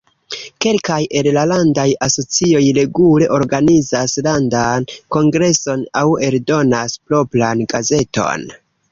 Kelkaj 0.65 0.97
el 1.19 1.27
la 1.33 1.41
landaj 1.49 1.83
asocioj 2.05 2.61
regule 2.77 3.27
organizas 3.35 4.15
landan 4.27 4.87
kongreson 5.17 5.83
aŭ 6.01 6.03
eldonas 6.29 6.97
propran 7.11 7.63
gazeton. 7.75 8.49